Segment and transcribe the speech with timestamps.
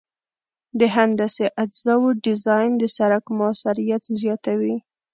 [0.79, 4.75] د هندسي اجزاوو ډیزاین د سرک موثریت زیاتوي